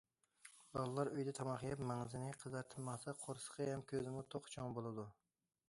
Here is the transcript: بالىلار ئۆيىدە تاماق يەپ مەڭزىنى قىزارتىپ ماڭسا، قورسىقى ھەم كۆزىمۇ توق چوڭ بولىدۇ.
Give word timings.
بالىلار 0.77 1.09
ئۆيىدە 1.11 1.33
تاماق 1.39 1.65
يەپ 1.67 1.83
مەڭزىنى 1.91 2.31
قىزارتىپ 2.43 2.83
ماڭسا، 2.87 3.15
قورسىقى 3.27 3.69
ھەم 3.73 3.85
كۆزىمۇ 3.93 4.27
توق 4.35 4.53
چوڭ 4.57 4.77
بولىدۇ. 4.79 5.07